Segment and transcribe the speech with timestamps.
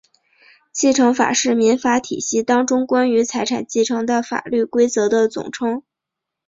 [0.71, 5.83] 继承法是民法体系当中关于财产继承的法律规则的总称。